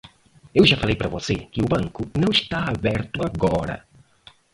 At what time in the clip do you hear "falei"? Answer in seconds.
0.77-0.95